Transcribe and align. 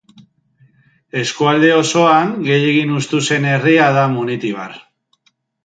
Eskualde 1.23 1.69
osoan 1.81 2.33
gehien 2.49 2.97
hustu 2.97 3.21
zen 3.31 3.47
herria 3.53 3.93
da 3.99 4.09
Munitibar. 4.17 4.77